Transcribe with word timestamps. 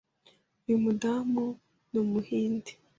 Uyu 0.65 0.77
mudamu 0.83 1.45
ni 1.91 1.97
Umuhinde. 2.03 2.71